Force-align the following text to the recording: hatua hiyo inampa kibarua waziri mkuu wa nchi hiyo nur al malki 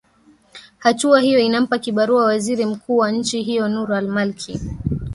hatua 0.77 1.19
hiyo 1.19 1.39
inampa 1.39 1.79
kibarua 1.79 2.25
waziri 2.25 2.65
mkuu 2.65 2.97
wa 2.97 3.11
nchi 3.11 3.41
hiyo 3.43 3.67
nur 3.69 3.93
al 3.93 4.07
malki 4.07 4.59